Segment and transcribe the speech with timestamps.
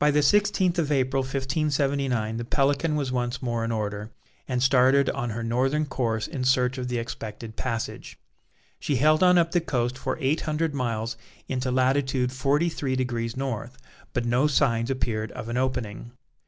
[0.00, 4.10] By the sixteenth of April, 1579, the Pelican was once more in order,
[4.48, 8.18] and started on her northern course in search of the expected passage.
[8.80, 13.36] She held on up the coast for eight hundred miles into latitude forty three degrees
[13.36, 13.78] North,
[14.12, 16.10] but no signs appeared of an opening.